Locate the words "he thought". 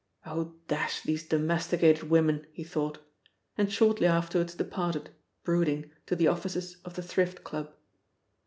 2.51-2.97